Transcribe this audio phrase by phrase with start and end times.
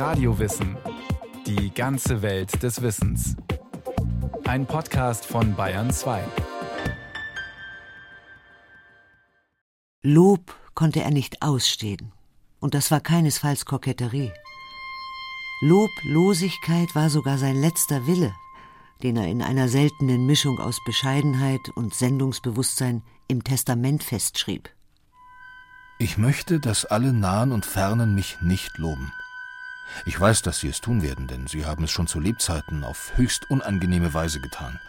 [0.00, 0.78] Radiowissen.
[1.46, 3.36] Die ganze Welt des Wissens.
[4.46, 6.24] Ein Podcast von Bayern 2.
[10.02, 12.12] Lob konnte er nicht ausstehen.
[12.60, 14.32] Und das war keinesfalls Koketterie.
[15.60, 18.32] Loblosigkeit war sogar sein letzter Wille,
[19.02, 24.70] den er in einer seltenen Mischung aus Bescheidenheit und Sendungsbewusstsein im Testament festschrieb.
[25.98, 29.12] Ich möchte, dass alle Nahen und Fernen mich nicht loben.
[30.04, 33.12] Ich weiß, dass Sie es tun werden, denn Sie haben es schon zu Lebzeiten auf
[33.16, 34.80] höchst unangenehme Weise getan.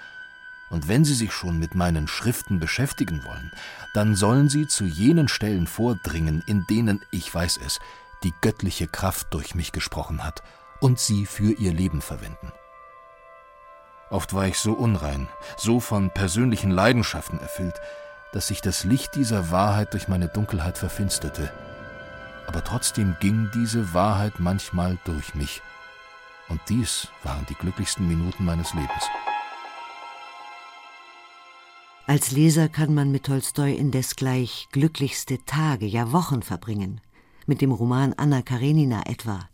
[0.70, 3.52] Und wenn Sie sich schon mit meinen Schriften beschäftigen wollen,
[3.94, 7.80] dann sollen Sie zu jenen Stellen vordringen, in denen, ich weiß es,
[8.24, 10.44] die göttliche Kraft durch mich gesprochen hat
[10.80, 12.52] und sie für ihr Leben verwenden.
[14.10, 17.80] Oft war ich so unrein, so von persönlichen Leidenschaften erfüllt,
[18.34, 21.52] dass sich das Licht dieser Wahrheit durch meine Dunkelheit verfinsterte.
[22.52, 25.62] Aber trotzdem ging diese Wahrheit manchmal durch mich.
[26.50, 29.06] Und dies waren die glücklichsten Minuten meines Lebens.
[32.08, 37.00] Als Leser kann man mit Tolstoi indes gleich glücklichste Tage, ja Wochen verbringen.
[37.46, 39.48] Mit dem Roman Anna Karenina etwa,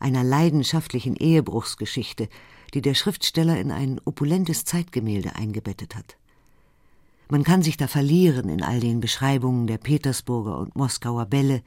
[0.00, 2.28] einer leidenschaftlichen Ehebruchsgeschichte,
[2.74, 6.16] die der Schriftsteller in ein opulentes Zeitgemälde eingebettet hat.
[7.28, 11.62] Man kann sich da verlieren in all den Beschreibungen der Petersburger und Moskauer Bälle,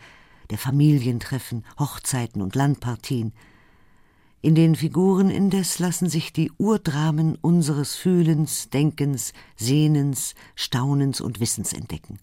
[0.49, 3.33] der Familientreffen, Hochzeiten und Landpartien.
[4.41, 11.73] In den Figuren indes lassen sich die Urdramen unseres Fühlens, Denkens, Sehnens, Staunens und Wissens
[11.73, 12.19] entdecken.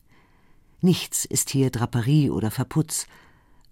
[0.81, 3.07] Nichts ist hier Draperie oder Verputz,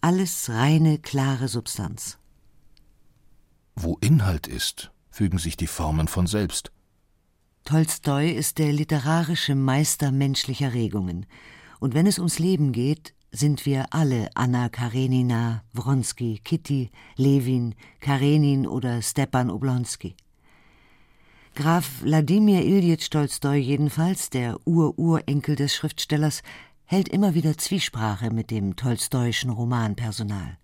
[0.01, 2.19] alles reine, klare Substanz.
[3.77, 6.73] Wo Inhalt ist, fügen sich die Formen von selbst.
[7.65, 11.27] Tolstoi ist der literarische Meister menschlicher Regungen.
[11.79, 18.67] Und wenn es ums Leben geht, sind wir alle Anna Karenina, Wronski, Kitty, Levin, Karenin
[18.67, 20.17] oder Stepan Oblonski.
[21.55, 26.43] Graf Wladimir Iljitsch Tolstoi jedenfalls, der Ururenkel des Schriftstellers,
[26.85, 30.59] hält immer wieder Zwiesprache mit dem tolstoischen Romanpersonal.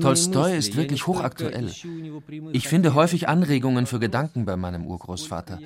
[0.00, 1.70] Tolstoi ist wirklich hochaktuell.
[2.52, 5.60] Ich finde häufig Anregungen für Gedanken bei meinem Urgroßvater.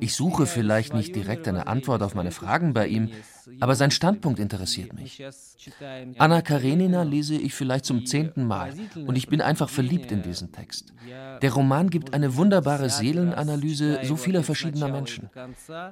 [0.00, 3.08] Ich suche vielleicht nicht direkt eine Antwort auf meine Fragen bei ihm,
[3.60, 5.22] aber sein Standpunkt interessiert mich.
[6.18, 8.72] Anna Karenina lese ich vielleicht zum zehnten Mal
[9.06, 10.92] und ich bin einfach verliebt in diesen Text.
[11.42, 15.30] Der Roman gibt eine wunderbare Seelenanalyse so vieler verschiedener Menschen.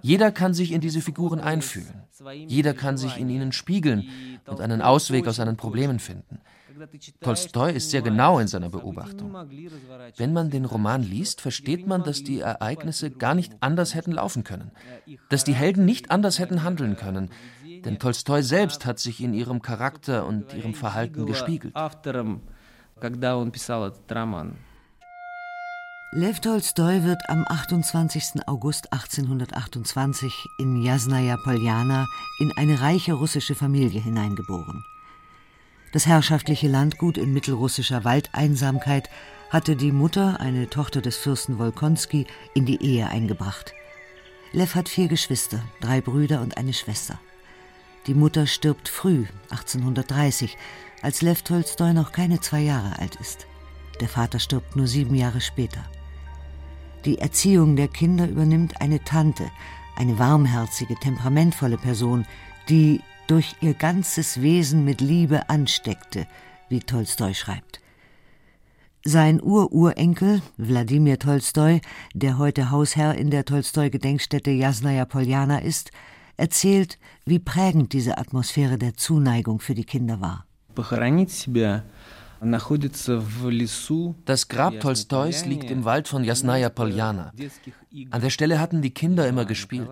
[0.03, 2.03] Jeder kann sich in diese Figuren einfühlen.
[2.47, 4.09] Jeder kann sich in ihnen spiegeln
[4.47, 6.41] und einen Ausweg aus seinen Problemen finden.
[7.21, 9.33] Tolstoi ist sehr genau in seiner Beobachtung.
[10.17, 14.43] Wenn man den Roman liest, versteht man, dass die Ereignisse gar nicht anders hätten laufen
[14.43, 14.73] können,
[15.29, 17.31] dass die Helden nicht anders hätten handeln können,
[17.85, 21.75] denn Tolstoi selbst hat sich in ihrem Charakter und ihrem Verhalten gespiegelt.
[26.15, 28.47] Lev Tolstoi wird am 28.
[28.47, 32.07] August 1828 in Jasnaja Poljana
[32.39, 34.85] in eine reiche russische Familie hineingeboren.
[35.95, 39.09] Das herrschaftliche Landgut in mittelrussischer Waldeinsamkeit
[39.49, 43.73] hatte die Mutter, eine Tochter des Fürsten Wolkonski, in die Ehe eingebracht.
[44.53, 47.19] Lev hat vier Geschwister, drei Brüder und eine Schwester.
[48.07, 50.59] Die Mutter stirbt früh, 1830,
[51.01, 53.47] als Lev Tolstoi noch keine zwei Jahre alt ist.
[54.03, 55.83] Der Vater stirbt nur sieben Jahre später.
[57.05, 59.51] Die Erziehung der Kinder übernimmt eine Tante,
[59.97, 62.25] eine warmherzige, temperamentvolle Person,
[62.69, 66.29] die durch ihr ganzes Wesen mit Liebe ansteckte,
[66.69, 67.81] wie Tolstoi schreibt.
[69.05, 71.81] Sein Ururenkel, Wladimir Tolstoi,
[72.15, 75.91] der heute Hausherr in der Tolstoi-Gedenkstätte Jasnaja Poljana ist,
[76.37, 80.47] erzählt, wie prägend diese Atmosphäre der Zuneigung für die Kinder war.
[84.25, 87.33] Das Grab Tolstois liegt im Wald von Jasnaja Poljana.
[88.11, 89.89] An der Stelle hatten die Kinder immer gespielt.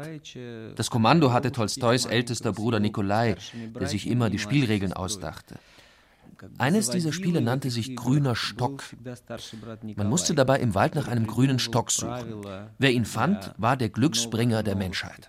[0.75, 3.37] Das Kommando hatte Tolstois ältester Bruder Nikolai,
[3.79, 5.57] der sich immer die Spielregeln ausdachte.
[6.59, 8.85] Eines dieser Spiele nannte sich Grüner Stock.
[9.97, 12.45] Man musste dabei im Wald nach einem grünen Stock suchen.
[12.79, 15.29] Wer ihn fand, war der Glücksbringer der Menschheit.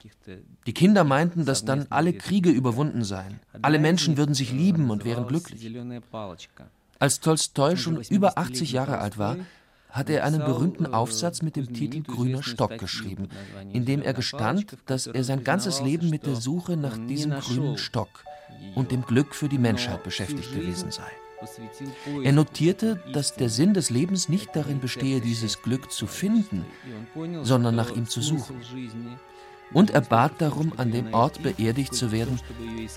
[0.65, 3.39] Die Kinder meinten, dass dann alle Kriege überwunden seien.
[3.61, 5.69] Alle Menschen würden sich lieben und wären glücklich.
[7.01, 9.37] Als Tolstoi schon über 80 Jahre alt war,
[9.89, 13.27] hat er einen berühmten Aufsatz mit dem Titel Grüner Stock geschrieben,
[13.73, 17.79] in dem er gestand, dass er sein ganzes Leben mit der Suche nach diesem grünen
[17.79, 18.23] Stock
[18.75, 21.09] und dem Glück für die Menschheit beschäftigt gewesen sei.
[22.23, 26.67] Er notierte, dass der Sinn des Lebens nicht darin bestehe, dieses Glück zu finden,
[27.41, 28.61] sondern nach ihm zu suchen.
[29.73, 32.39] Und er bat darum, an dem Ort beerdigt zu werden,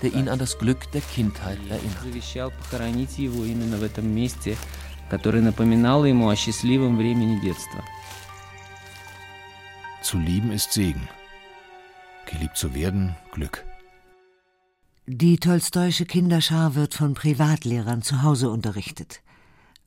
[0.01, 2.03] der ihn an das Glück der Kindheit erinnert.
[10.01, 11.07] Zu lieben ist Segen,
[12.25, 13.65] geliebt zu werden Glück.
[15.07, 19.21] Die tolstoische Kinderschar wird von Privatlehrern zu Hause unterrichtet.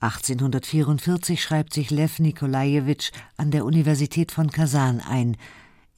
[0.00, 5.37] 1844 schreibt sich Lev Nikolajewitsch an der Universität von Kasan ein.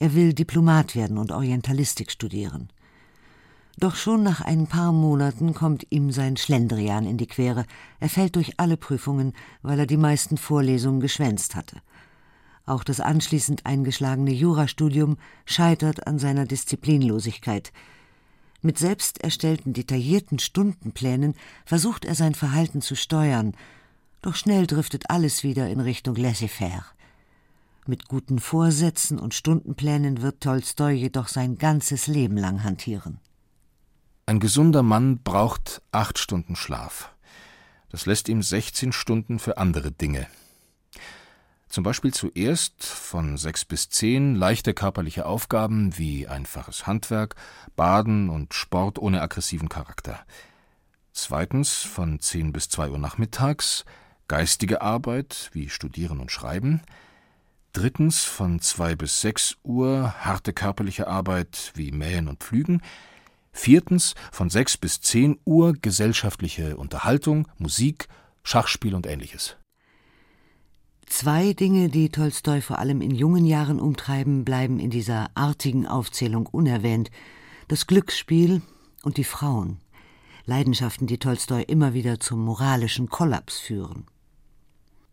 [0.01, 2.69] Er will Diplomat werden und Orientalistik studieren.
[3.77, 7.65] Doch schon nach ein paar Monaten kommt ihm sein Schlendrian in die Quere.
[7.99, 11.83] Er fällt durch alle Prüfungen, weil er die meisten Vorlesungen geschwänzt hatte.
[12.65, 17.71] Auch das anschließend eingeschlagene Jurastudium scheitert an seiner Disziplinlosigkeit.
[18.63, 23.53] Mit selbst erstellten detaillierten Stundenplänen versucht er sein Verhalten zu steuern,
[24.23, 26.85] doch schnell driftet alles wieder in Richtung laissez-faire.
[27.87, 33.19] Mit guten Vorsätzen und Stundenplänen wird Tolstoi jedoch sein ganzes Leben lang hantieren.
[34.25, 37.11] Ein gesunder Mann braucht acht Stunden Schlaf.
[37.89, 40.27] Das lässt ihm 16 Stunden für andere Dinge,
[41.71, 47.35] zum Beispiel zuerst von sechs bis zehn leichte körperliche Aufgaben wie einfaches Handwerk,
[47.77, 50.19] Baden und Sport ohne aggressiven Charakter.
[51.13, 53.85] Zweitens von zehn bis zwei Uhr nachmittags
[54.27, 56.81] geistige Arbeit wie Studieren und Schreiben.
[57.73, 62.81] Drittens von zwei bis sechs Uhr harte körperliche Arbeit wie Mähen und Pflügen.
[63.53, 68.09] Viertens von sechs bis zehn Uhr gesellschaftliche Unterhaltung, Musik,
[68.43, 69.55] Schachspiel und ähnliches.
[71.05, 76.47] Zwei Dinge, die Tolstoi vor allem in jungen Jahren umtreiben, bleiben in dieser artigen Aufzählung
[76.47, 77.09] unerwähnt:
[77.69, 78.61] das Glücksspiel
[79.03, 79.79] und die Frauen.
[80.45, 84.07] Leidenschaften, die Tolstoi immer wieder zum moralischen Kollaps führen.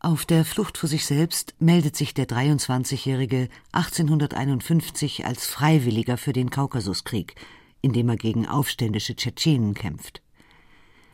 [0.01, 6.51] Auf der Flucht vor sich selbst meldet sich der 23-Jährige 1851 als Freiwilliger für den
[6.51, 7.35] Kaukasuskrieg,
[7.81, 10.23] in dem er gegen aufständische Tschetschenen kämpft.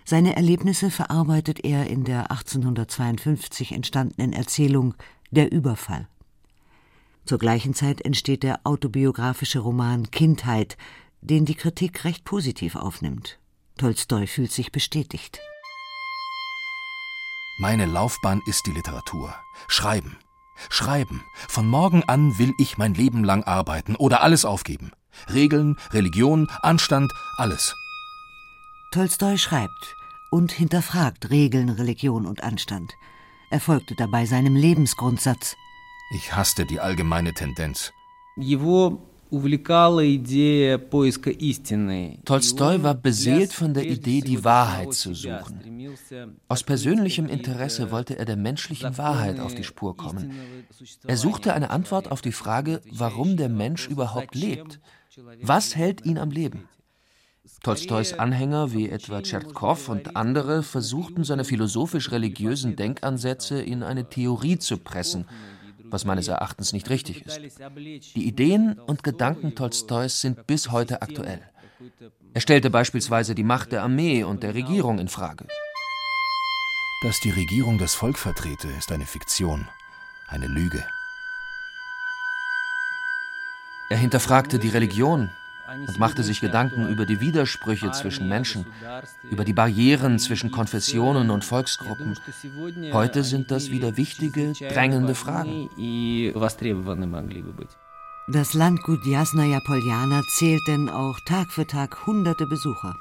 [0.04, 4.94] Seine Erlebnisse verarbeitet er in der 1852 entstandenen Erzählung
[5.30, 6.06] Der Überfall.
[7.24, 10.76] Zur gleichen Zeit entsteht der autobiografische Roman Kindheit,
[11.22, 13.38] den die Kritik recht positiv aufnimmt.
[13.78, 15.40] Tolstoi fühlt sich bestätigt.
[17.56, 19.32] Meine Laufbahn ist die Literatur.
[19.68, 20.18] Schreiben.
[20.70, 21.22] Schreiben.
[21.48, 24.90] Von morgen an will ich mein Leben lang arbeiten oder alles aufgeben.
[25.32, 27.76] Regeln, Religion, Anstand, alles.
[28.92, 29.94] Tolstoi schreibt
[30.32, 32.92] und hinterfragt Regeln, Religion und Anstand.
[33.50, 35.54] Er folgte dabei seinem Lebensgrundsatz.
[36.10, 37.92] Ich hasste die allgemeine Tendenz.
[42.24, 45.88] Tolstoi war beseelt von der Idee, die Wahrheit zu suchen.
[46.48, 50.32] Aus persönlichem Interesse wollte er der menschlichen Wahrheit auf die Spur kommen.
[51.06, 54.80] Er suchte eine Antwort auf die Frage, warum der Mensch überhaupt lebt.
[55.42, 56.68] Was hält ihn am Leben?
[57.62, 64.78] Tolstois Anhänger wie etwa Tschertkow und andere versuchten seine philosophisch-religiösen Denkansätze in eine Theorie zu
[64.78, 65.26] pressen,
[65.94, 67.40] was meines Erachtens nicht richtig ist.
[68.16, 71.40] Die Ideen und Gedanken Tolstois sind bis heute aktuell.
[72.34, 75.46] Er stellte beispielsweise die Macht der Armee und der Regierung in Frage.
[77.02, 79.68] Dass die Regierung das Volk vertrete, ist eine Fiktion,
[80.26, 80.84] eine Lüge.
[83.88, 85.30] Er hinterfragte die Religion,
[85.86, 88.66] und machte sich Gedanken über die Widersprüche zwischen Menschen,
[89.30, 92.18] über die Barrieren zwischen Konfessionen und Volksgruppen.
[92.92, 95.68] Heute sind das wieder wichtige, drängende Fragen.
[98.28, 102.94] Das Landgut Jasnaja Poljana zählt denn auch Tag für Tag hunderte Besucher.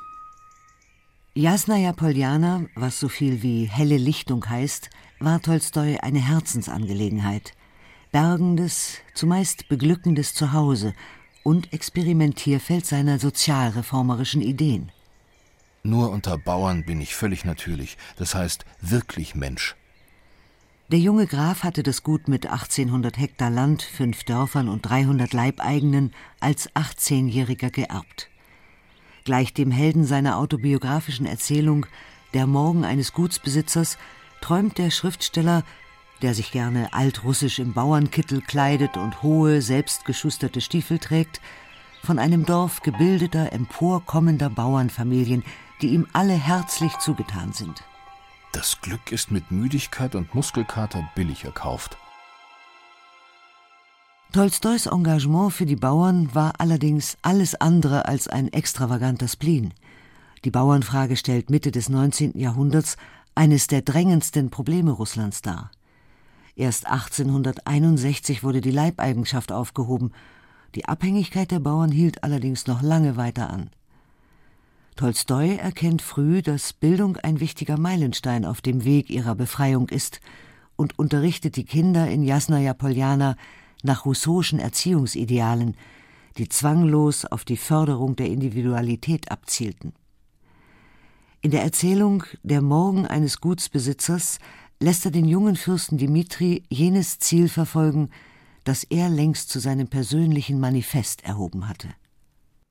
[1.34, 7.54] Jasnaja Poljana, was so viel wie helle Lichtung heißt, war Tolstoi eine Herzensangelegenheit.
[8.12, 10.94] Bergendes, zumeist beglückendes Zuhause
[11.44, 14.92] und Experimentierfeld seiner sozialreformerischen Ideen.
[15.84, 19.76] Nur unter Bauern bin ich völlig natürlich, das heißt wirklich Mensch.
[20.90, 26.14] Der junge Graf hatte das Gut mit 1800 Hektar Land, fünf Dörfern und 300 Leibeigenen
[26.40, 28.30] als 18-Jähriger geerbt.
[29.24, 31.86] Gleich dem Helden seiner autobiografischen Erzählung
[32.34, 33.98] Der Morgen eines Gutsbesitzers
[34.42, 35.64] träumt der Schriftsteller
[36.22, 41.42] der sich gerne altrussisch im Bauernkittel kleidet und hohe, selbstgeschusterte Stiefel trägt,
[42.04, 45.44] von einem Dorf gebildeter, emporkommender Bauernfamilien,
[45.82, 47.84] die ihm alle herzlich zugetan sind.
[48.52, 51.98] Das Glück ist mit Müdigkeit und Muskelkater billig erkauft.
[54.32, 59.74] Tolstois Engagement für die Bauern war allerdings alles andere als ein extravaganter Spleen.
[60.44, 62.38] Die Bauernfrage stellt Mitte des 19.
[62.38, 62.98] Jahrhunderts
[63.36, 65.72] eines der drängendsten Probleme Russlands dar.
[66.56, 70.12] Erst 1861 wurde die Leibeigenschaft aufgehoben,
[70.76, 73.70] Die Abhängigkeit der Bauern hielt allerdings noch lange weiter an.
[74.96, 80.20] Tolstoi erkennt früh, dass Bildung ein wichtiger Meilenstein auf dem Weg ihrer Befreiung ist
[80.76, 83.36] und unterrichtet die Kinder in Jasnaja Poljana
[83.84, 85.76] nach russischen Erziehungsidealen,
[86.38, 89.94] die zwanglos auf die Förderung der Individualität abzielten.
[91.42, 94.40] In der Erzählung Der Morgen eines Gutsbesitzers
[94.84, 98.10] lässt er den jungen Fürsten Dimitri jenes Ziel verfolgen,
[98.66, 101.88] das er längst zu seinem persönlichen Manifest erhoben hatte.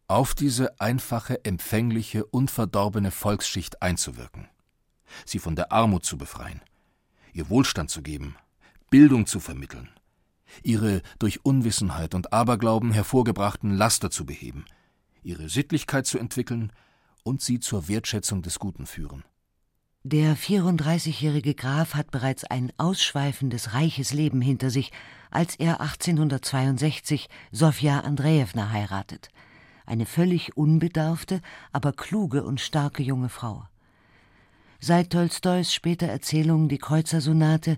[0.08, 4.46] Auf diese einfache, empfängliche, unverdorbene Volksschicht einzuwirken,
[5.24, 6.60] sie von der Armut zu befreien,
[7.32, 8.36] ihr Wohlstand zu geben,
[8.90, 9.88] Bildung zu vermitteln,
[10.62, 14.66] ihre durch Unwissenheit und Aberglauben hervorgebrachten Laster zu beheben,
[15.22, 16.72] ihre Sittlichkeit zu entwickeln
[17.22, 19.24] und sie zur Wertschätzung des Guten führen.
[20.04, 24.90] Der 34-jährige Graf hat bereits ein ausschweifendes, reiches Leben hinter sich,
[25.30, 29.28] als er 1862 Sofja Andrejewna heiratet.
[29.86, 31.40] Eine völlig unbedarfte,
[31.70, 33.64] aber kluge und starke junge Frau.
[34.80, 37.76] Seit Tolstois später Erzählung Die Kreuzersonate,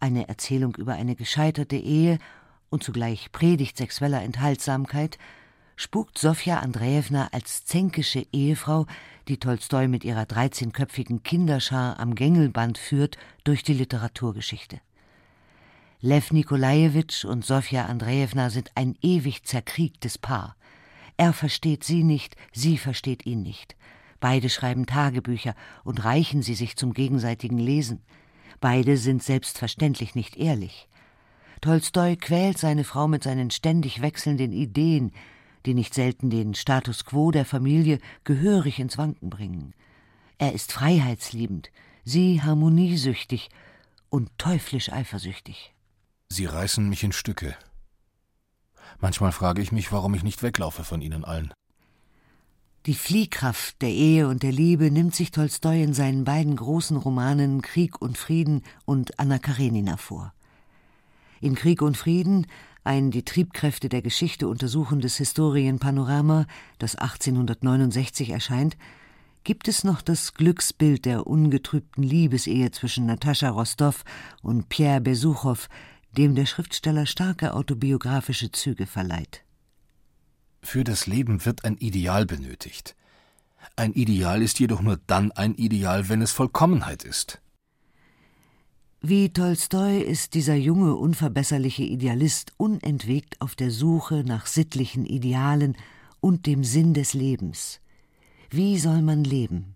[0.00, 2.18] eine Erzählung über eine gescheiterte Ehe
[2.68, 5.18] und zugleich Predigt sexueller Enthaltsamkeit,
[5.76, 8.86] spukt Sofja Andrejewna als zänkische Ehefrau,
[9.30, 14.80] die Tolstoi mit ihrer dreizehnköpfigen Kinderschar am Gängelband führt, durch die Literaturgeschichte.
[16.00, 20.56] Lew Nikolajewitsch und Sofja Andrejewna sind ein ewig zerkriegtes Paar.
[21.16, 23.76] Er versteht sie nicht, sie versteht ihn nicht.
[24.18, 28.00] Beide schreiben Tagebücher und reichen sie sich zum gegenseitigen Lesen.
[28.60, 30.88] Beide sind selbstverständlich nicht ehrlich.
[31.60, 35.12] Tolstoi quält seine Frau mit seinen ständig wechselnden Ideen,
[35.66, 39.74] die nicht selten den Status quo der Familie gehörig ins Wanken bringen.
[40.38, 41.70] Er ist freiheitsliebend,
[42.04, 43.50] sie harmoniesüchtig
[44.08, 45.74] und teuflisch eifersüchtig.
[46.28, 47.56] Sie reißen mich in Stücke.
[49.00, 51.52] Manchmal frage ich mich, warum ich nicht weglaufe von ihnen allen.
[52.86, 57.60] Die Fliehkraft der Ehe und der Liebe nimmt sich Tolstoi in seinen beiden großen Romanen
[57.60, 60.32] Krieg und Frieden und Anna Karenina vor.
[61.42, 62.46] In Krieg und Frieden
[62.84, 66.46] ein die Triebkräfte der Geschichte untersuchendes Historienpanorama,
[66.78, 68.76] das 1869 erscheint,
[69.44, 74.04] gibt es noch das Glücksbild der ungetrübten Liebesehe zwischen Natascha Rostow
[74.42, 75.68] und Pierre Besuchow,
[76.16, 79.44] dem der Schriftsteller starke autobiografische Züge verleiht.
[80.62, 82.96] Für das Leben wird ein Ideal benötigt.
[83.76, 87.40] Ein Ideal ist jedoch nur dann ein Ideal, wenn es Vollkommenheit ist.
[89.02, 95.74] Wie Tolstoi ist dieser junge, unverbesserliche Idealist unentwegt auf der Suche nach sittlichen Idealen
[96.20, 97.80] und dem Sinn des Lebens.
[98.50, 99.74] Wie soll man leben?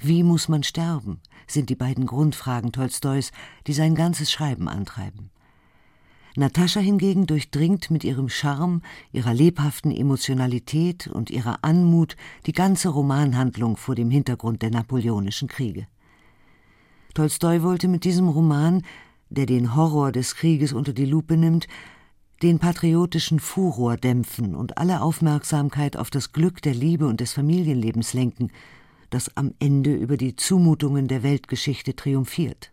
[0.00, 1.20] Wie muss man sterben?
[1.46, 3.30] sind die beiden Grundfragen Tolstois,
[3.68, 5.30] die sein ganzes Schreiben antreiben.
[6.34, 12.16] Natascha hingegen durchdringt mit ihrem Charme, ihrer lebhaften Emotionalität und ihrer Anmut
[12.46, 15.86] die ganze Romanhandlung vor dem Hintergrund der napoleonischen Kriege.
[17.14, 18.82] Tolstoi wollte mit diesem Roman,
[19.28, 21.68] der den Horror des Krieges unter die Lupe nimmt,
[22.42, 28.14] den patriotischen Furor dämpfen und alle Aufmerksamkeit auf das Glück der Liebe und des Familienlebens
[28.14, 28.50] lenken,
[29.10, 32.72] das am Ende über die Zumutungen der Weltgeschichte triumphiert.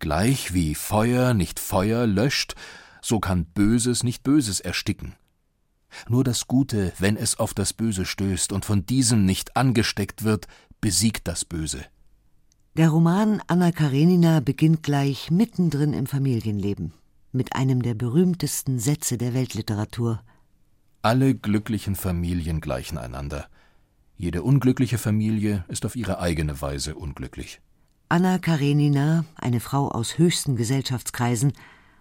[0.00, 2.54] Gleich wie Feuer nicht Feuer löscht,
[3.00, 5.14] so kann Böses nicht Böses ersticken.
[6.08, 10.46] Nur das Gute, wenn es auf das Böse stößt und von diesem nicht angesteckt wird,
[10.80, 11.84] besiegt das Böse.
[12.78, 16.92] Der Roman Anna Karenina beginnt gleich mittendrin im Familienleben
[17.32, 20.22] mit einem der berühmtesten Sätze der Weltliteratur.
[21.02, 23.48] Alle glücklichen Familien gleichen einander.
[24.16, 27.60] Jede unglückliche Familie ist auf ihre eigene Weise unglücklich.
[28.10, 31.54] Anna Karenina, eine Frau aus höchsten Gesellschaftskreisen,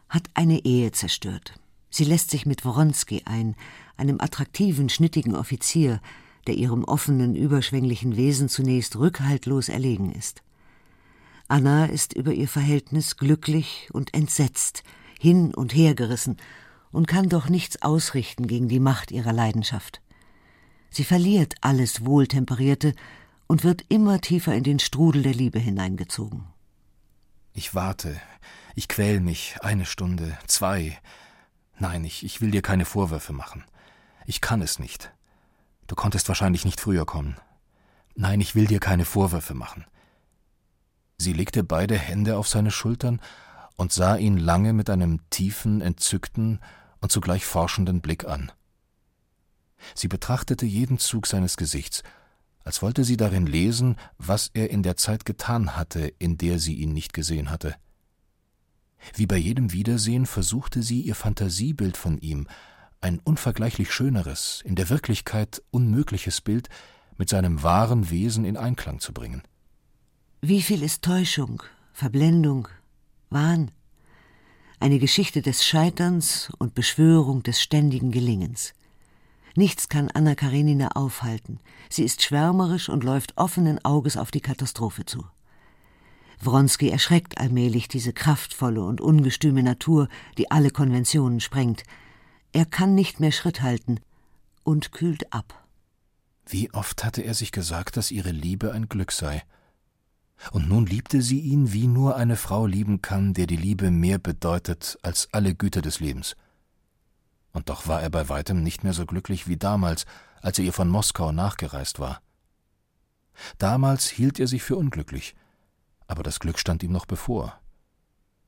[0.10, 1.56] hat eine Ehe zerstört.
[1.90, 3.56] Sie lässt sich mit Woronski ein,
[3.96, 6.00] einem attraktiven, schnittigen Offizier,
[6.46, 10.44] der ihrem offenen, überschwänglichen Wesen zunächst rückhaltlos erlegen ist.
[11.48, 14.84] Anna ist über ihr Verhältnis glücklich und entsetzt,
[15.20, 16.38] hin und her gerissen
[16.92, 20.02] und kann doch nichts ausrichten gegen die Macht ihrer Leidenschaft.
[20.90, 22.94] Sie verliert alles Wohltemperierte
[23.48, 26.46] und wird immer tiefer in den Strudel der Liebe hineingezogen.
[27.54, 28.20] Ich warte,
[28.76, 31.00] ich quäl mich eine Stunde, zwei.
[31.80, 33.64] Nein, ich, ich will dir keine Vorwürfe machen.
[34.26, 35.12] Ich kann es nicht.
[35.88, 37.38] Du konntest wahrscheinlich nicht früher kommen.
[38.16, 39.86] Nein, ich will dir keine Vorwürfe machen.
[41.18, 43.20] Sie legte beide Hände auf seine Schultern
[43.76, 46.60] und sah ihn lange mit einem tiefen, entzückten
[47.02, 48.52] und zugleich forschenden Blick an.
[49.96, 52.04] Sie betrachtete jeden Zug seines Gesichts,
[52.64, 56.76] als wollte sie darin lesen, was er in der Zeit getan hatte, in der sie
[56.76, 57.76] ihn nicht gesehen hatte.
[59.14, 62.48] Wie bei jedem Wiedersehen versuchte sie ihr Fantasiebild von ihm,
[63.00, 66.68] ein unvergleichlich schöneres, in der Wirklichkeit unmögliches Bild
[67.16, 69.44] mit seinem wahren Wesen in Einklang zu bringen.
[70.50, 71.62] Wie viel ist Täuschung,
[71.92, 72.70] Verblendung,
[73.30, 73.70] Wahn?
[74.80, 78.74] Eine Geschichte des Scheiterns und Beschwörung des ständigen Gelingens.
[79.58, 81.60] Nichts kann Anna Karenina aufhalten.
[81.90, 85.26] Sie ist schwärmerisch und läuft offenen Auges auf die Katastrophe zu.
[86.40, 91.84] Wronski erschreckt allmählich diese kraftvolle und ungestüme Natur, die alle Konventionen sprengt.
[92.54, 94.00] Er kann nicht mehr Schritt halten
[94.64, 95.68] und kühlt ab.
[96.46, 99.44] Wie oft hatte er sich gesagt, dass ihre Liebe ein Glück sei.
[100.52, 104.20] Und nun liebte sie ihn, wie nur eine Frau lieben kann, der die Liebe mehr
[104.20, 106.36] bedeutet als alle Güter des Lebens.
[107.54, 110.06] Und doch war er bei weitem nicht mehr so glücklich wie damals,
[110.42, 112.22] als er ihr von Moskau nachgereist war.
[113.58, 115.36] Damals hielt er sich für unglücklich,
[116.08, 117.60] aber das Glück stand ihm noch bevor.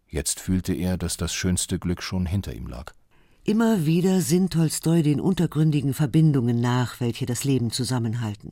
[0.07, 2.93] Jetzt fühlte er, dass das schönste Glück schon hinter ihm lag.
[3.43, 8.51] Immer wieder sinnt Tolstoi den untergründigen Verbindungen nach, welche das Leben zusammenhalten.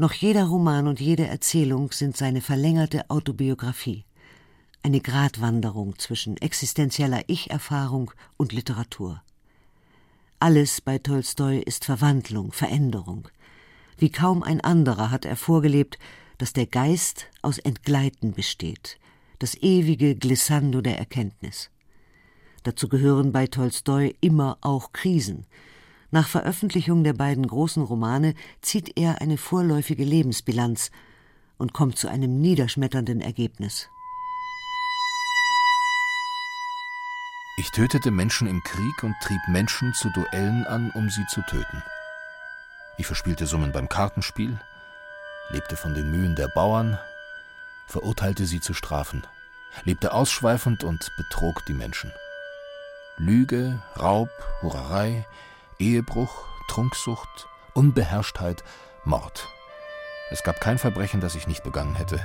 [0.00, 4.04] Noch jeder Roman und jede Erzählung sind seine verlängerte Autobiografie,
[4.84, 9.20] eine Gratwanderung zwischen existenzieller Ich-Erfahrung und Literatur.
[10.38, 13.26] Alles bei Tolstoi ist Verwandlung, Veränderung.
[13.96, 15.98] Wie kaum ein anderer hat er vorgelebt,
[16.38, 19.00] dass der Geist aus Entgleiten besteht,
[19.40, 21.70] das ewige Glissando der Erkenntnis.
[22.62, 25.46] Dazu gehören bei Tolstoi immer auch Krisen.
[26.10, 30.90] Nach Veröffentlichung der beiden großen Romane zieht er eine vorläufige Lebensbilanz
[31.58, 33.90] und kommt zu einem niederschmetternden Ergebnis.
[37.58, 41.82] Ich tötete Menschen im Krieg und trieb Menschen zu Duellen an, um sie zu töten.
[42.96, 44.58] Ich verspielte Summen beim Kartenspiel,
[45.50, 46.98] lebte von den Mühen der Bauern,
[47.86, 49.26] verurteilte sie zu Strafen,
[49.84, 52.12] lebte ausschweifend und betrog die Menschen.
[53.18, 54.30] Lüge, Raub,
[54.62, 55.26] Hurerei,
[55.80, 58.64] Ehebruch, Trunksucht, Unbeherrschtheit,
[59.04, 59.48] Mord.
[60.32, 62.18] Es gab kein Verbrechen, das ich nicht begangen hätte.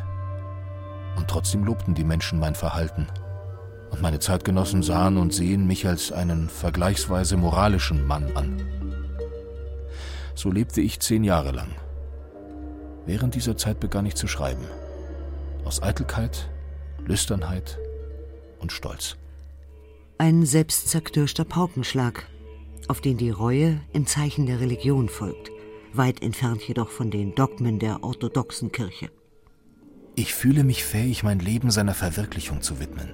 [1.16, 3.08] Und trotzdem lobten die Menschen mein Verhalten.
[3.92, 8.68] Und meine Zeitgenossen sahen und sehen mich als einen vergleichsweise moralischen Mann an.
[10.34, 11.76] So lebte ich zehn Jahre lang.
[13.06, 14.66] Während dieser Zeit begann ich zu schreiben.
[15.64, 16.50] Aus Eitelkeit,
[17.06, 17.78] Lüsternheit
[18.60, 19.16] und Stolz.
[20.18, 22.26] Ein selbstzerknirschter Paukenschlag,
[22.88, 25.52] auf den die Reue im Zeichen der Religion folgt,
[25.94, 29.10] weit entfernt jedoch von den Dogmen der orthodoxen Kirche.
[30.16, 33.14] Ich fühle mich fähig, mein Leben seiner Verwirklichung zu widmen.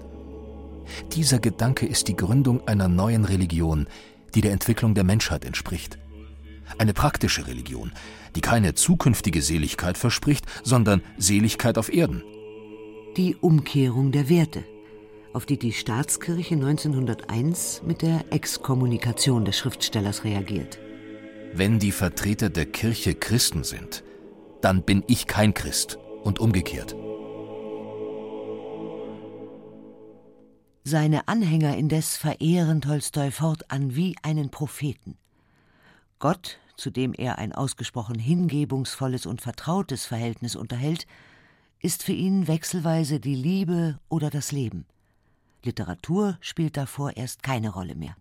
[1.14, 3.88] Dieser Gedanke ist die Gründung einer neuen Religion,
[4.36, 5.98] die der Entwicklung der Menschheit entspricht.
[6.78, 7.92] Eine praktische Religion,
[8.36, 12.24] die keine zukünftige Seligkeit verspricht, sondern Seligkeit auf Erden.
[13.18, 14.64] Die Umkehrung der Werte,
[15.34, 20.80] auf die die Staatskirche 1901 mit der Exkommunikation des Schriftstellers reagiert.
[21.54, 24.04] Wenn die Vertreter der Kirche Christen sind,
[24.62, 26.96] dann bin ich kein Christ und umgekehrt.
[30.84, 35.18] Seine Anhänger indes verehren Tolstoi fortan wie einen Propheten.
[36.18, 41.06] Gott, zu dem er ein ausgesprochen hingebungsvolles und vertrautes Verhältnis unterhält,
[41.82, 44.86] ist für ihn wechselweise die Liebe oder das Leben.
[45.64, 48.16] Literatur spielt davor erst keine Rolle mehr.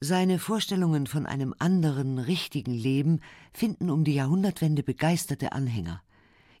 [0.00, 3.20] Seine Vorstellungen von einem anderen, richtigen Leben
[3.54, 6.02] finden um die Jahrhundertwende begeisterte Anhänger.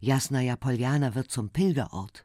[0.00, 2.24] Jasnaja Poljana wird zum Pilgerort.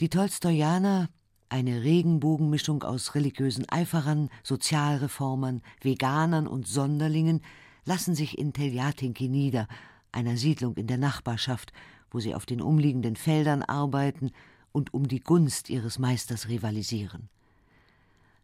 [0.00, 1.08] Die Tolstojaner,
[1.48, 7.42] eine Regenbogenmischung aus religiösen Eiferern, Sozialreformern, Veganern und Sonderlingen,
[7.84, 9.68] lassen sich in Teljatinki nieder,
[10.10, 11.72] einer Siedlung in der Nachbarschaft,
[12.10, 14.32] wo sie auf den umliegenden Feldern arbeiten
[14.74, 17.28] und um die Gunst ihres Meisters rivalisieren.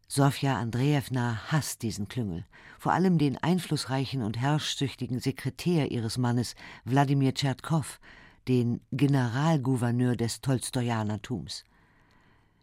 [0.06, 2.46] Sofja Andrejewna hasst diesen Klüngel,
[2.78, 8.00] vor allem den einflussreichen und herrschsüchtigen Sekretär ihres Mannes, Wladimir Tschertkow,
[8.48, 11.64] den Generalgouverneur des Tolstojanertums.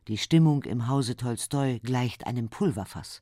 [0.07, 3.21] Die Stimmung im Hause Tolstoi gleicht einem Pulverfass.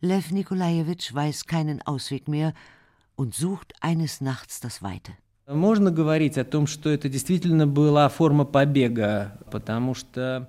[0.00, 2.52] Lew Nikolajewitsch weiß keinen Ausweg mehr
[3.14, 5.12] und sucht eines Nachts das Weite.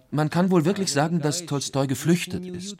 [0.10, 2.78] Man kann wohl wirklich sagen, dass Tolstoi geflüchtet ist.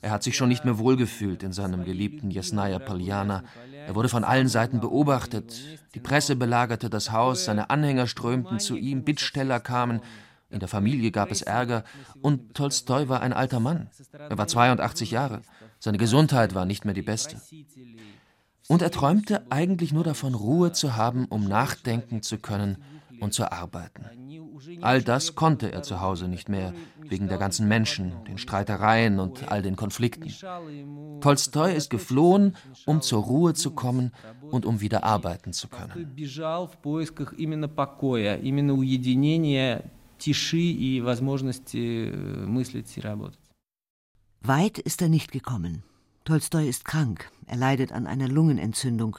[0.00, 3.44] Er hat sich schon nicht mehr wohlgefühlt in seinem geliebten Jasnaja Poljana.
[3.86, 5.62] Er wurde von allen Seiten beobachtet.
[5.94, 10.00] Die Presse belagerte das Haus, seine Anhänger strömten zu ihm, Bittsteller kamen.
[10.48, 11.84] In der Familie gab es Ärger
[12.22, 13.90] und Tolstoi war ein alter Mann.
[14.10, 15.42] Er war 82 Jahre.
[15.78, 17.36] Seine Gesundheit war nicht mehr die beste.
[18.72, 22.78] Und er träumte eigentlich nur davon, Ruhe zu haben, um nachdenken zu können
[23.20, 24.06] und zu arbeiten.
[24.80, 29.52] All das konnte er zu Hause nicht mehr, wegen der ganzen Menschen, den Streitereien und
[29.52, 30.32] all den Konflikten.
[31.20, 32.56] Tolstoi ist geflohen,
[32.86, 34.10] um zur Ruhe zu kommen
[34.50, 36.16] und um wieder arbeiten zu können.
[44.40, 45.82] Weit ist er nicht gekommen.
[46.24, 49.18] Tolstoi ist krank, er leidet an einer Lungenentzündung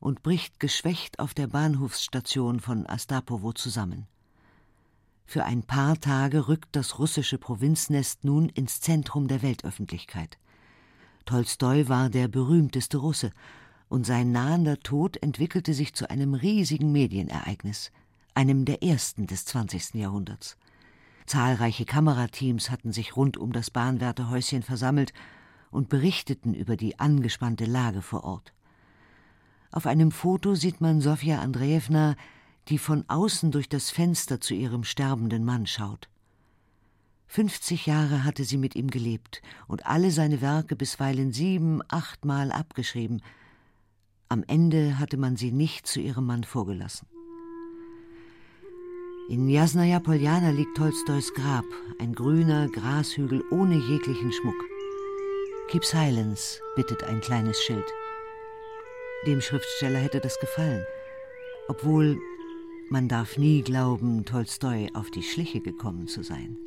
[0.00, 4.06] und bricht geschwächt auf der Bahnhofsstation von Astapovo zusammen.
[5.24, 10.36] Für ein paar Tage rückt das russische Provinznest nun ins Zentrum der Weltöffentlichkeit.
[11.24, 13.30] Tolstoi war der berühmteste Russe,
[13.88, 17.92] und sein nahender Tod entwickelte sich zu einem riesigen Medienereignis,
[18.34, 19.94] einem der ersten des 20.
[19.94, 20.58] Jahrhunderts.
[21.24, 25.14] Zahlreiche Kamerateams hatten sich rund um das Bahnwärterhäuschen versammelt
[25.72, 28.52] und berichteten über die angespannte Lage vor Ort.
[29.72, 32.14] Auf einem Foto sieht man Sofja Andrejewna,
[32.68, 36.08] die von außen durch das Fenster zu ihrem sterbenden Mann schaut.
[37.26, 43.22] Fünfzig Jahre hatte sie mit ihm gelebt und alle seine Werke bisweilen sieben, achtmal abgeschrieben.
[44.28, 47.08] Am Ende hatte man sie nicht zu ihrem Mann vorgelassen.
[49.30, 51.64] In Jasnaja Poljana liegt Tolstois Grab,
[51.98, 54.71] ein grüner Grashügel ohne jeglichen Schmuck.
[55.68, 57.86] Keep silence, bittet ein kleines Schild.
[59.26, 60.84] Dem Schriftsteller hätte das gefallen,
[61.68, 62.18] obwohl
[62.90, 66.58] man darf nie glauben, Tolstoi auf die Schliche gekommen zu sein.